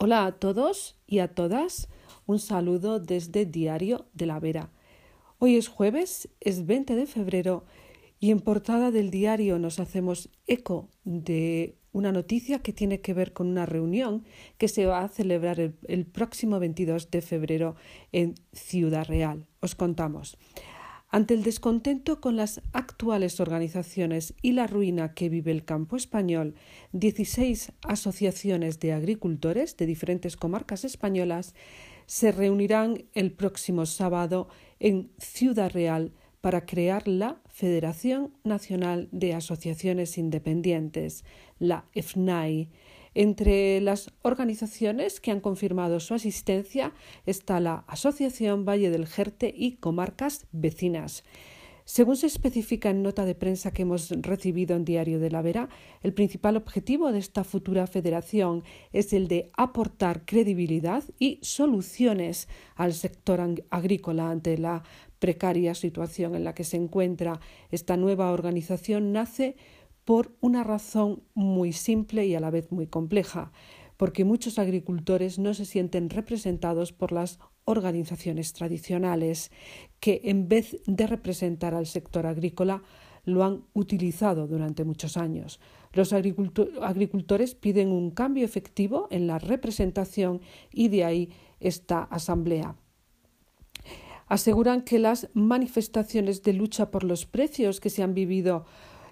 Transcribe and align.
Hola 0.00 0.26
a 0.26 0.32
todos 0.38 0.94
y 1.08 1.18
a 1.18 1.34
todas. 1.34 1.88
Un 2.24 2.38
saludo 2.38 3.00
desde 3.00 3.46
Diario 3.46 4.06
de 4.12 4.26
la 4.26 4.38
Vera. 4.38 4.70
Hoy 5.40 5.56
es 5.56 5.66
jueves, 5.66 6.28
es 6.38 6.66
20 6.66 6.94
de 6.94 7.04
febrero 7.06 7.64
y 8.20 8.30
en 8.30 8.38
portada 8.38 8.92
del 8.92 9.10
diario 9.10 9.58
nos 9.58 9.80
hacemos 9.80 10.28
eco 10.46 10.88
de 11.02 11.74
una 11.90 12.12
noticia 12.12 12.60
que 12.60 12.72
tiene 12.72 13.00
que 13.00 13.12
ver 13.12 13.32
con 13.32 13.48
una 13.48 13.66
reunión 13.66 14.24
que 14.56 14.68
se 14.68 14.86
va 14.86 15.00
a 15.00 15.08
celebrar 15.08 15.58
el, 15.58 16.06
próximo 16.06 16.60
22 16.60 17.10
de 17.10 17.20
febrero 17.20 17.74
en 18.12 18.36
Ciudad 18.52 19.04
Real. 19.04 19.48
Os 19.58 19.74
contamos. 19.74 20.38
Ante 21.10 21.32
el 21.32 21.42
descontento 21.42 22.20
con 22.20 22.36
las 22.36 22.60
actuales 22.74 23.40
organizaciones 23.40 24.34
y 24.42 24.52
la 24.52 24.66
ruina 24.66 25.14
que 25.14 25.30
vive 25.30 25.52
el 25.52 25.64
campo 25.64 25.96
español, 25.96 26.54
16 26.92 27.72
asociaciones 27.82 28.78
de 28.78 28.92
agricultores 28.92 29.78
de 29.78 29.86
diferentes 29.86 30.36
comarcas 30.36 30.84
españolas 30.84 31.54
se 32.04 32.30
reunirán 32.30 33.06
el 33.14 33.32
próximo 33.32 33.86
sábado 33.86 34.48
en 34.80 35.10
Ciudad 35.16 35.70
Real 35.72 36.12
para 36.42 36.66
crear 36.66 37.08
la 37.08 37.40
Federación 37.46 38.34
Nacional 38.44 39.08
de 39.10 39.32
Asociaciones 39.32 40.18
Independientes, 40.18 41.24
la 41.58 41.86
FNAI, 41.94 42.68
entre 43.14 43.80
las 43.80 44.12
organizaciones 44.22 45.20
que 45.20 45.30
han 45.30 45.40
confirmado 45.40 46.00
su 46.00 46.14
asistencia 46.14 46.92
está 47.26 47.60
la 47.60 47.84
Asociación 47.86 48.64
Valle 48.64 48.90
del 48.90 49.06
Jerte 49.06 49.52
y 49.56 49.76
comarcas 49.76 50.46
vecinas. 50.52 51.24
Según 51.88 52.18
se 52.18 52.26
especifica 52.26 52.90
en 52.90 53.02
nota 53.02 53.24
de 53.24 53.34
prensa 53.34 53.70
que 53.70 53.80
hemos 53.80 54.10
recibido 54.10 54.76
en 54.76 54.84
Diario 54.84 55.18
de 55.18 55.30
la 55.30 55.40
Vera, 55.40 55.70
el 56.02 56.12
principal 56.12 56.58
objetivo 56.58 57.10
de 57.12 57.18
esta 57.18 57.44
futura 57.44 57.86
federación 57.86 58.62
es 58.92 59.14
el 59.14 59.26
de 59.26 59.50
aportar 59.56 60.26
credibilidad 60.26 61.02
y 61.18 61.38
soluciones 61.40 62.46
al 62.74 62.92
sector 62.92 63.40
agrícola 63.70 64.28
ante 64.28 64.58
la 64.58 64.82
precaria 65.18 65.74
situación 65.74 66.34
en 66.34 66.44
la 66.44 66.54
que 66.54 66.64
se 66.64 66.76
encuentra. 66.76 67.40
Esta 67.70 67.96
nueva 67.96 68.32
organización 68.32 69.12
nace 69.12 69.56
por 70.08 70.34
una 70.40 70.64
razón 70.64 71.22
muy 71.34 71.74
simple 71.74 72.24
y 72.24 72.34
a 72.34 72.40
la 72.40 72.50
vez 72.50 72.72
muy 72.72 72.86
compleja, 72.86 73.52
porque 73.98 74.24
muchos 74.24 74.58
agricultores 74.58 75.38
no 75.38 75.52
se 75.52 75.66
sienten 75.66 76.08
representados 76.08 76.94
por 76.94 77.12
las 77.12 77.38
organizaciones 77.66 78.54
tradicionales, 78.54 79.52
que 80.00 80.22
en 80.24 80.48
vez 80.48 80.78
de 80.86 81.06
representar 81.06 81.74
al 81.74 81.84
sector 81.84 82.26
agrícola, 82.26 82.82
lo 83.26 83.44
han 83.44 83.64
utilizado 83.74 84.46
durante 84.46 84.82
muchos 84.82 85.18
años. 85.18 85.60
Los 85.92 86.14
agricultores 86.14 87.54
piden 87.54 87.92
un 87.92 88.10
cambio 88.10 88.46
efectivo 88.46 89.08
en 89.10 89.26
la 89.26 89.38
representación 89.38 90.40
y 90.72 90.88
de 90.88 91.04
ahí 91.04 91.30
esta 91.60 92.04
asamblea. 92.04 92.76
Aseguran 94.26 94.84
que 94.84 94.98
las 94.98 95.28
manifestaciones 95.34 96.42
de 96.42 96.54
lucha 96.54 96.90
por 96.90 97.04
los 97.04 97.26
precios 97.26 97.78
que 97.78 97.90
se 97.90 98.02
han 98.02 98.14
vivido 98.14 98.64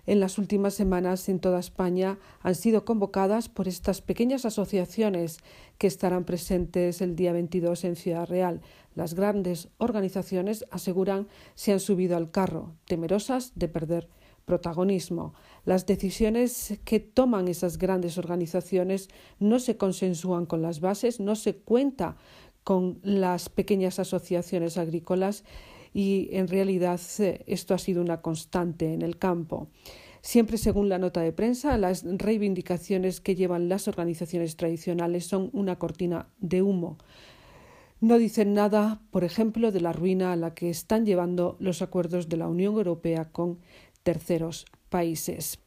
en 0.06 0.20
las 0.20 0.38
últimas 0.38 0.74
semanas 0.74 1.28
en 1.28 1.40
toda 1.40 1.58
España 1.58 2.18
han 2.40 2.54
sido 2.54 2.84
convocadas 2.84 3.48
por 3.48 3.68
estas 3.68 4.00
pequeñas 4.00 4.44
asociaciones 4.44 5.38
que 5.78 5.86
estarán 5.86 6.24
presentes 6.24 7.00
el 7.00 7.16
día 7.16 7.32
22 7.32 7.84
en 7.84 7.96
Ciudad 7.96 8.26
Real. 8.26 8.62
Las 8.94 9.14
grandes 9.14 9.68
organizaciones 9.78 10.64
aseguran 10.70 11.28
se 11.54 11.72
han 11.72 11.80
subido 11.80 12.16
al 12.16 12.30
carro, 12.30 12.74
temerosas 12.86 13.52
de 13.56 13.68
perder 13.68 14.08
protagonismo. 14.44 15.34
Las 15.64 15.86
decisiones 15.86 16.78
que 16.84 17.00
toman 17.00 17.48
esas 17.48 17.78
grandes 17.78 18.16
organizaciones 18.16 19.08
no 19.40 19.58
se 19.58 19.76
consensúan 19.76 20.46
con 20.46 20.62
las 20.62 20.80
bases, 20.80 21.20
no 21.20 21.34
se 21.34 21.56
cuenta 21.56 22.16
con 22.62 22.98
las 23.02 23.48
pequeñas 23.48 23.98
asociaciones 23.98 24.78
agrícolas 24.78 25.44
y 25.96 26.28
en 26.32 26.46
realidad 26.46 27.00
esto 27.46 27.72
ha 27.72 27.78
sido 27.78 28.02
una 28.02 28.20
constante 28.20 28.92
en 28.92 29.00
el 29.00 29.16
campo. 29.16 29.70
Siempre 30.20 30.58
según 30.58 30.90
la 30.90 30.98
nota 30.98 31.22
de 31.22 31.32
prensa, 31.32 31.78
las 31.78 32.04
reivindicaciones 32.04 33.22
que 33.22 33.34
llevan 33.34 33.70
las 33.70 33.88
organizaciones 33.88 34.58
tradicionales 34.58 35.24
son 35.24 35.48
una 35.54 35.78
cortina 35.78 36.28
de 36.38 36.60
humo. 36.60 36.98
No 38.02 38.18
dicen 38.18 38.52
nada, 38.52 39.00
por 39.10 39.24
ejemplo, 39.24 39.72
de 39.72 39.80
la 39.80 39.94
ruina 39.94 40.32
a 40.34 40.36
la 40.36 40.52
que 40.52 40.68
están 40.68 41.06
llevando 41.06 41.56
los 41.60 41.80
acuerdos 41.80 42.28
de 42.28 42.36
la 42.36 42.46
Unión 42.46 42.74
Europea 42.74 43.30
con 43.32 43.60
terceros 44.02 44.66
países. 44.90 45.60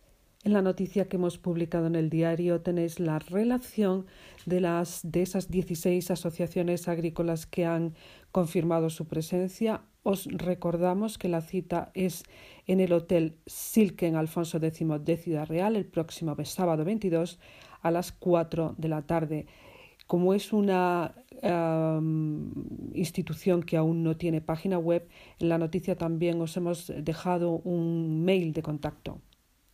En 0.45 0.53
la 0.53 0.61
noticia 0.61 1.09
que 1.09 1.17
hemos 1.17 1.37
publicado 1.37 1.87
en 1.87 1.95
el 1.95 2.09
diario 2.09 2.61
tenéis 2.61 3.01
la 3.01 3.19
relación 3.19 4.05
de, 4.45 4.61
las, 4.61 5.01
de 5.03 5.21
esas 5.21 5.51
16 5.51 6.11
asociaciones 6.11 6.87
agrícolas 6.87 7.45
que 7.45 7.65
han 7.65 7.93
confirmado 8.31 8.89
su 8.89 9.05
presencia. 9.05 9.81
Os 10.01 10.27
recordamos 10.31 11.17
que 11.17 11.27
la 11.27 11.41
cita 11.41 11.91
es 11.93 12.23
en 12.67 12.79
el 12.79 12.93
Hotel 12.93 13.35
Silken 13.47 14.15
Alfonso 14.15 14.59
X 14.59 14.87
de 15.01 15.17
Ciudad 15.17 15.45
Real 15.45 15.75
el 15.75 15.85
próximo 15.85 16.37
sábado 16.45 16.85
22 16.85 17.37
a 17.81 17.91
las 17.91 18.13
4 18.13 18.75
de 18.77 18.87
la 18.87 19.01
tarde. 19.01 19.45
Como 20.07 20.33
es 20.33 20.53
una 20.53 21.15
institución 22.93 23.61
que 23.61 23.75
aún 23.75 24.03
no 24.03 24.15
tiene 24.15 24.39
página 24.39 24.79
web, 24.79 25.05
en 25.39 25.49
la 25.49 25.57
noticia 25.57 25.97
también 25.97 26.39
os 26.39 26.55
hemos 26.55 26.93
dejado 26.97 27.61
un 27.65 28.23
mail 28.23 28.53
de 28.53 28.61
contacto. 28.61 29.19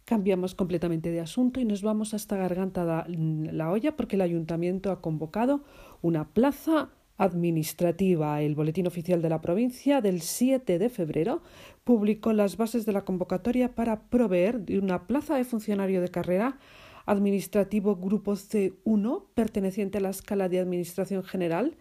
Cambiamos 0.05 0.53
completamente 0.53 1.09
de 1.09 1.19
asunto 1.19 1.59
y 1.59 1.65
nos 1.65 1.81
vamos 1.81 2.13
hasta 2.13 2.37
Garganta 2.37 3.05
la 3.07 3.71
Olla 3.71 3.95
porque 3.95 4.15
el 4.15 4.21
ayuntamiento 4.21 4.91
ha 4.91 5.01
convocado 5.01 5.63
una 6.03 6.29
plaza 6.29 6.91
administrativa. 7.17 8.39
El 8.43 8.53
Boletín 8.53 8.85
Oficial 8.85 9.23
de 9.23 9.29
la 9.29 9.41
Provincia 9.41 10.01
del 10.01 10.21
7 10.21 10.77
de 10.77 10.89
febrero 10.89 11.41
publicó 11.83 12.33
las 12.33 12.55
bases 12.55 12.85
de 12.85 12.91
la 12.91 13.03
convocatoria 13.03 13.73
para 13.73 14.03
proveer 14.03 14.59
de 14.59 14.77
una 14.77 15.07
plaza 15.07 15.37
de 15.37 15.43
funcionario 15.43 16.01
de 16.01 16.09
carrera 16.09 16.59
administrativo 17.07 17.95
Grupo 17.95 18.33
C1 18.33 19.23
perteneciente 19.33 19.97
a 19.97 20.01
la 20.01 20.09
escala 20.09 20.49
de 20.49 20.59
Administración 20.59 21.23
General 21.23 21.77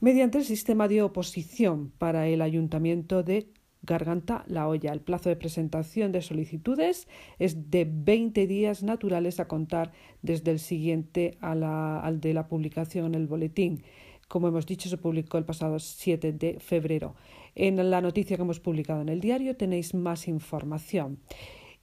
mediante 0.00 0.36
el 0.36 0.44
sistema 0.44 0.86
de 0.86 1.00
oposición 1.00 1.92
para 1.96 2.26
el 2.26 2.42
Ayuntamiento 2.42 3.22
de 3.22 3.48
Garganta 3.82 4.44
La 4.46 4.68
Olla. 4.68 4.92
El 4.92 5.00
plazo 5.00 5.28
de 5.28 5.36
presentación 5.36 6.12
de 6.12 6.22
solicitudes 6.22 7.08
es 7.38 7.70
de 7.70 7.88
20 7.90 8.46
días 8.46 8.82
naturales 8.82 9.40
a 9.40 9.48
contar 9.48 9.92
desde 10.22 10.50
el 10.50 10.58
siguiente 10.58 11.36
al 11.40 12.20
de 12.20 12.34
la 12.34 12.48
publicación 12.48 13.06
en 13.06 13.14
el 13.14 13.26
boletín. 13.26 13.82
Como 14.28 14.48
hemos 14.48 14.64
dicho, 14.66 14.88
se 14.88 14.96
publicó 14.96 15.36
el 15.36 15.44
pasado 15.44 15.78
7 15.78 16.32
de 16.32 16.58
febrero. 16.60 17.14
En 17.54 17.90
la 17.90 18.00
noticia 18.00 18.36
que 18.36 18.42
hemos 18.42 18.60
publicado 18.60 19.02
en 19.02 19.10
el 19.10 19.20
diario 19.20 19.56
tenéis 19.56 19.94
más 19.94 20.28
información. 20.28 21.18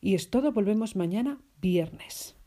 Y 0.01 0.15
es 0.15 0.29
todo, 0.29 0.51
volvemos 0.51 0.95
mañana 0.95 1.39
viernes. 1.61 2.38